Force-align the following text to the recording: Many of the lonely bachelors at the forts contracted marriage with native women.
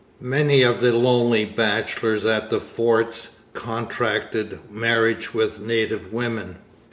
Many 0.23 0.63
of 0.63 0.81
the 0.81 0.93
lonely 0.93 1.45
bachelors 1.45 2.25
at 2.25 2.49
the 2.49 2.59
forts 2.59 3.41
contracted 3.53 4.57
marriage 4.71 5.31
with 5.31 5.59
native 5.61 6.11
women. 6.11 6.55